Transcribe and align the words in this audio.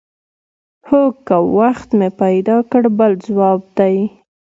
هو 0.87 1.01
که 1.27 1.37
وخت 1.57 1.89
مې 1.97 2.09
پیدا 2.21 2.57
کړ 2.71 2.83
بل 2.97 3.11
ځواب 3.25 3.59
دی. 3.77 3.97